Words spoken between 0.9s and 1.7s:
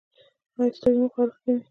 مو خارښ کوي؟